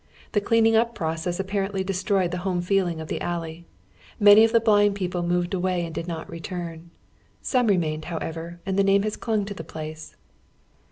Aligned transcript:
The 0.31 0.41
cleaning 0.41 0.73
np 0.73 0.95
process 0.95 1.39
apparently 1.39 1.83
destroyed 1.83 2.31
the 2.31 2.39
home 2.39 2.63
feeling 2.63 2.99
of 2.99 3.07
the 3.07 3.21
al 3.21 3.41
ley; 3.41 3.65
many 4.19 4.43
of 4.43 4.51
the 4.51 4.59
blind 4.59 4.95
people 4.95 5.21
moved 5.21 5.53
away 5.53 5.85
and 5.85 5.93
did 5.93 6.07
not 6.07 6.27
return. 6.27 6.89
Some 7.43 7.67
remained, 7.67 8.05
however, 8.05 8.59
and 8.65 8.79
the 8.79 8.83
name 8.83 9.03
has 9.03 9.15
clung 9.15 9.45
to 9.45 9.53
the 9.53 9.63
place. 9.63 10.15